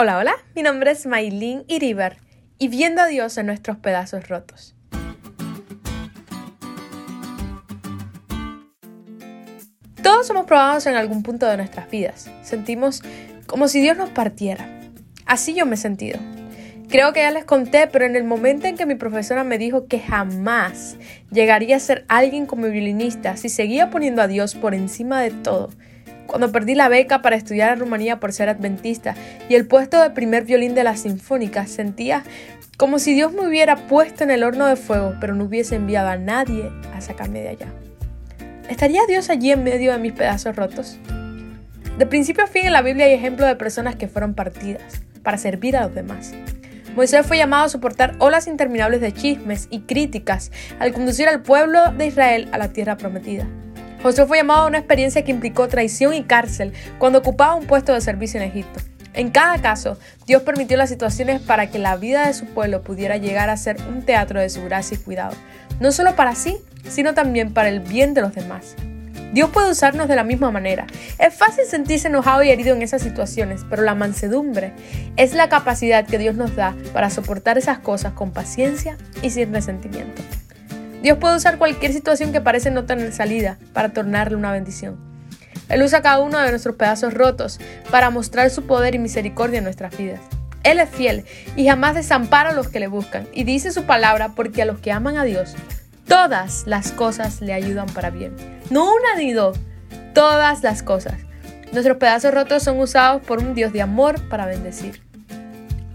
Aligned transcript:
Hola, 0.00 0.16
hola, 0.18 0.36
mi 0.54 0.62
nombre 0.62 0.92
es 0.92 1.06
Maylin 1.06 1.64
Iribar 1.66 2.18
y 2.56 2.68
viendo 2.68 3.02
a 3.02 3.06
Dios 3.06 3.36
en 3.36 3.46
nuestros 3.46 3.78
pedazos 3.78 4.28
rotos. 4.28 4.76
Todos 10.00 10.24
somos 10.24 10.46
probados 10.46 10.86
en 10.86 10.94
algún 10.94 11.24
punto 11.24 11.46
de 11.46 11.56
nuestras 11.56 11.90
vidas. 11.90 12.30
Sentimos 12.44 13.02
como 13.46 13.66
si 13.66 13.80
Dios 13.80 13.96
nos 13.96 14.10
partiera. 14.10 14.68
Así 15.26 15.52
yo 15.52 15.66
me 15.66 15.74
he 15.74 15.78
sentido. 15.78 16.20
Creo 16.88 17.12
que 17.12 17.22
ya 17.22 17.32
les 17.32 17.44
conté, 17.44 17.88
pero 17.88 18.04
en 18.04 18.14
el 18.14 18.22
momento 18.22 18.68
en 18.68 18.76
que 18.76 18.86
mi 18.86 18.94
profesora 18.94 19.42
me 19.42 19.58
dijo 19.58 19.88
que 19.88 19.98
jamás 19.98 20.96
llegaría 21.32 21.74
a 21.74 21.80
ser 21.80 22.04
alguien 22.06 22.46
como 22.46 22.68
violinista 22.68 23.36
si 23.36 23.48
seguía 23.48 23.90
poniendo 23.90 24.22
a 24.22 24.28
Dios 24.28 24.54
por 24.54 24.74
encima 24.74 25.20
de 25.20 25.32
todo, 25.32 25.70
cuando 26.28 26.52
perdí 26.52 26.74
la 26.74 26.88
beca 26.88 27.22
para 27.22 27.36
estudiar 27.36 27.72
en 27.72 27.80
Rumanía 27.80 28.20
por 28.20 28.32
ser 28.32 28.48
adventista 28.48 29.16
y 29.48 29.54
el 29.54 29.66
puesto 29.66 30.00
de 30.00 30.10
primer 30.10 30.44
violín 30.44 30.74
de 30.74 30.84
la 30.84 30.94
sinfónica, 30.94 31.66
sentía 31.66 32.22
como 32.76 33.00
si 33.00 33.14
Dios 33.14 33.32
me 33.32 33.48
hubiera 33.48 33.88
puesto 33.88 34.22
en 34.22 34.30
el 34.30 34.44
horno 34.44 34.66
de 34.66 34.76
fuego, 34.76 35.16
pero 35.20 35.34
no 35.34 35.44
hubiese 35.44 35.74
enviado 35.74 36.10
a 36.10 36.16
nadie 36.16 36.70
a 36.94 37.00
sacarme 37.00 37.40
de 37.40 37.48
allá. 37.48 37.66
¿Estaría 38.68 39.00
Dios 39.08 39.30
allí 39.30 39.50
en 39.50 39.64
medio 39.64 39.90
de 39.90 39.98
mis 39.98 40.12
pedazos 40.12 40.54
rotos? 40.54 40.98
De 41.96 42.06
principio 42.06 42.44
a 42.44 42.46
fin 42.46 42.66
en 42.66 42.72
la 42.72 42.82
Biblia 42.82 43.06
hay 43.06 43.14
ejemplos 43.14 43.48
de 43.48 43.56
personas 43.56 43.96
que 43.96 44.06
fueron 44.06 44.34
partidas 44.34 45.02
para 45.24 45.38
servir 45.38 45.76
a 45.76 45.84
los 45.84 45.94
demás. 45.94 46.34
Moisés 46.94 47.26
fue 47.26 47.38
llamado 47.38 47.64
a 47.64 47.68
soportar 47.68 48.14
olas 48.18 48.46
interminables 48.46 49.00
de 49.00 49.12
chismes 49.12 49.66
y 49.70 49.80
críticas 49.80 50.52
al 50.78 50.92
conducir 50.92 51.26
al 51.28 51.42
pueblo 51.42 51.92
de 51.92 52.06
Israel 52.06 52.48
a 52.52 52.58
la 52.58 52.72
tierra 52.72 52.96
prometida. 52.96 53.46
Josué 54.02 54.26
fue 54.26 54.38
llamado 54.38 54.62
a 54.62 54.66
una 54.66 54.78
experiencia 54.78 55.24
que 55.24 55.32
implicó 55.32 55.68
traición 55.68 56.14
y 56.14 56.24
cárcel 56.24 56.72
cuando 56.98 57.18
ocupaba 57.18 57.54
un 57.54 57.66
puesto 57.66 57.92
de 57.92 58.00
servicio 58.00 58.40
en 58.40 58.48
Egipto. 58.48 58.80
En 59.14 59.30
cada 59.30 59.60
caso, 59.60 59.98
Dios 60.26 60.42
permitió 60.42 60.76
las 60.76 60.90
situaciones 60.90 61.40
para 61.40 61.70
que 61.70 61.80
la 61.80 61.96
vida 61.96 62.26
de 62.26 62.34
su 62.34 62.46
pueblo 62.46 62.82
pudiera 62.82 63.16
llegar 63.16 63.50
a 63.50 63.56
ser 63.56 63.76
un 63.88 64.02
teatro 64.02 64.40
de 64.40 64.48
su 64.48 64.62
gracia 64.64 64.96
y 64.96 65.02
cuidado, 65.02 65.34
no 65.80 65.90
solo 65.90 66.14
para 66.14 66.36
sí, 66.36 66.58
sino 66.88 67.14
también 67.14 67.52
para 67.52 67.68
el 67.68 67.80
bien 67.80 68.14
de 68.14 68.20
los 68.20 68.34
demás. 68.34 68.76
Dios 69.32 69.50
puede 69.50 69.72
usarnos 69.72 70.08
de 70.08 70.16
la 70.16 70.24
misma 70.24 70.50
manera. 70.50 70.86
Es 71.18 71.34
fácil 71.34 71.64
sentirse 71.66 72.08
enojado 72.08 72.42
y 72.44 72.50
herido 72.50 72.74
en 72.74 72.82
esas 72.82 73.02
situaciones, 73.02 73.62
pero 73.68 73.82
la 73.82 73.94
mansedumbre 73.94 74.72
es 75.16 75.34
la 75.34 75.48
capacidad 75.48 76.06
que 76.06 76.18
Dios 76.18 76.36
nos 76.36 76.54
da 76.54 76.76
para 76.92 77.10
soportar 77.10 77.58
esas 77.58 77.78
cosas 77.80 78.12
con 78.12 78.30
paciencia 78.30 78.96
y 79.20 79.30
sin 79.30 79.52
resentimiento. 79.52 80.22
Dios 81.02 81.18
puede 81.18 81.36
usar 81.36 81.58
cualquier 81.58 81.92
situación 81.92 82.32
que 82.32 82.40
parece 82.40 82.70
no 82.70 82.84
tener 82.84 83.12
salida 83.12 83.58
para 83.72 83.90
tornarle 83.90 84.36
una 84.36 84.52
bendición. 84.52 84.96
Él 85.68 85.82
usa 85.82 86.02
cada 86.02 86.20
uno 86.20 86.38
de 86.38 86.50
nuestros 86.50 86.76
pedazos 86.76 87.14
rotos 87.14 87.60
para 87.90 88.10
mostrar 88.10 88.50
su 88.50 88.66
poder 88.66 88.94
y 88.94 88.98
misericordia 88.98 89.58
en 89.58 89.64
nuestras 89.64 89.96
vidas. 89.96 90.20
Él 90.64 90.80
es 90.80 90.88
fiel 90.88 91.24
y 91.56 91.66
jamás 91.66 91.94
desampara 91.94 92.50
a 92.50 92.54
los 92.54 92.68
que 92.68 92.80
le 92.80 92.88
buscan 92.88 93.28
y 93.32 93.44
dice 93.44 93.70
su 93.70 93.84
palabra 93.84 94.30
porque 94.34 94.62
a 94.62 94.64
los 94.64 94.80
que 94.80 94.92
aman 94.92 95.16
a 95.16 95.24
Dios, 95.24 95.54
todas 96.06 96.66
las 96.66 96.90
cosas 96.92 97.40
le 97.40 97.52
ayudan 97.52 97.86
para 97.86 98.10
bien. 98.10 98.34
No 98.70 98.92
una 98.92 99.14
ni 99.16 99.32
dos, 99.32 99.58
todas 100.14 100.62
las 100.62 100.82
cosas. 100.82 101.14
Nuestros 101.72 101.98
pedazos 101.98 102.34
rotos 102.34 102.62
son 102.62 102.80
usados 102.80 103.22
por 103.22 103.38
un 103.38 103.54
Dios 103.54 103.72
de 103.72 103.82
amor 103.82 104.28
para 104.28 104.46
bendecir. 104.46 105.07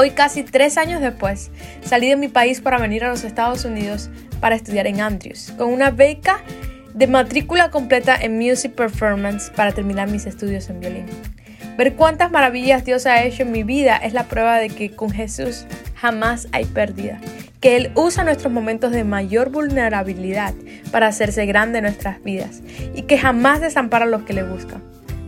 Hoy, 0.00 0.10
casi 0.10 0.44
tres 0.44 0.78
años 0.78 1.00
después, 1.00 1.50
salí 1.84 2.08
de 2.08 2.14
mi 2.14 2.28
país 2.28 2.60
para 2.60 2.78
venir 2.78 3.02
a 3.02 3.08
los 3.08 3.24
Estados 3.24 3.64
Unidos 3.64 4.10
para 4.38 4.54
estudiar 4.54 4.86
en 4.86 5.00
Andrews, 5.00 5.52
con 5.58 5.72
una 5.72 5.90
beca 5.90 6.40
de 6.94 7.08
matrícula 7.08 7.72
completa 7.72 8.14
en 8.14 8.38
Music 8.38 8.76
Performance 8.76 9.50
para 9.56 9.72
terminar 9.72 10.08
mis 10.08 10.24
estudios 10.24 10.70
en 10.70 10.78
violín. 10.78 11.06
Ver 11.76 11.96
cuántas 11.96 12.30
maravillas 12.30 12.84
Dios 12.84 13.06
ha 13.06 13.24
hecho 13.24 13.42
en 13.42 13.50
mi 13.50 13.64
vida 13.64 13.96
es 13.96 14.12
la 14.12 14.28
prueba 14.28 14.58
de 14.58 14.68
que 14.68 14.92
con 14.92 15.10
Jesús 15.10 15.66
jamás 15.96 16.46
hay 16.52 16.64
pérdida, 16.64 17.20
que 17.58 17.74
Él 17.74 17.90
usa 17.96 18.22
nuestros 18.22 18.52
momentos 18.52 18.92
de 18.92 19.02
mayor 19.02 19.50
vulnerabilidad 19.50 20.54
para 20.92 21.08
hacerse 21.08 21.44
grande 21.44 21.78
en 21.78 21.86
nuestras 21.86 22.22
vidas 22.22 22.62
y 22.94 23.02
que 23.02 23.18
jamás 23.18 23.60
desampara 23.60 24.04
a 24.04 24.08
los 24.08 24.22
que 24.22 24.34
le 24.34 24.44
buscan. 24.44 24.80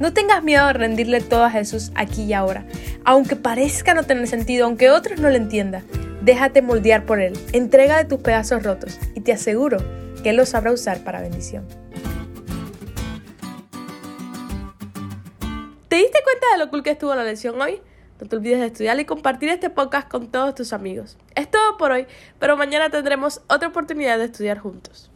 No 0.00 0.12
tengas 0.12 0.44
miedo 0.44 0.64
de 0.68 0.74
rendirle 0.74 1.20
todo 1.20 1.42
a 1.42 1.50
Jesús 1.50 1.90
aquí 1.96 2.22
y 2.22 2.32
ahora, 2.32 2.64
aunque 3.04 3.34
parezca 3.34 3.94
no 3.94 4.04
tener 4.04 4.28
sentido, 4.28 4.66
aunque 4.66 4.90
otros 4.90 5.18
no 5.18 5.28
lo 5.28 5.34
entiendan. 5.34 5.84
Déjate 6.22 6.62
moldear 6.62 7.04
por 7.04 7.20
Él, 7.20 7.32
entrega 7.52 7.98
de 7.98 8.04
tus 8.04 8.20
pedazos 8.20 8.62
rotos 8.62 9.00
y 9.16 9.22
te 9.22 9.32
aseguro 9.32 9.78
que 10.22 10.30
Él 10.30 10.36
los 10.36 10.50
sabrá 10.50 10.70
usar 10.70 11.02
para 11.02 11.20
bendición. 11.20 11.66
¿Te 15.88 15.96
diste 15.96 16.18
cuenta 16.22 16.46
de 16.52 16.58
lo 16.58 16.70
cool 16.70 16.84
que 16.84 16.90
estuvo 16.90 17.14
la 17.16 17.24
lección 17.24 17.60
hoy? 17.60 17.80
No 18.20 18.28
te 18.28 18.36
olvides 18.36 18.60
de 18.60 18.66
estudiar 18.66 19.00
y 19.00 19.04
compartir 19.04 19.48
este 19.48 19.68
podcast 19.68 20.08
con 20.08 20.30
todos 20.30 20.54
tus 20.54 20.72
amigos. 20.72 21.16
Es 21.34 21.50
todo 21.50 21.76
por 21.76 21.90
hoy, 21.90 22.06
pero 22.38 22.56
mañana 22.56 22.88
tendremos 22.90 23.40
otra 23.48 23.68
oportunidad 23.68 24.18
de 24.18 24.26
estudiar 24.26 24.58
juntos. 24.58 25.10